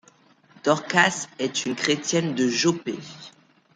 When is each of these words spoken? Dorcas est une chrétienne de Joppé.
Dorcas 0.63 1.27
est 1.37 1.67
une 1.67 1.75
chrétienne 1.75 2.33
de 2.33 2.47
Joppé. 2.47 2.97